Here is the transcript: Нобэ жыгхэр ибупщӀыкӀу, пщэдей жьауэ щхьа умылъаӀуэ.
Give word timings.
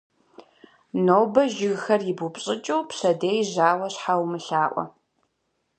Нобэ 1.05 1.43
жыгхэр 1.55 2.01
ибупщӀыкӀу, 2.11 2.79
пщэдей 2.89 3.39
жьауэ 3.51 3.87
щхьа 3.93 4.13
умылъаӀуэ. 4.23 4.83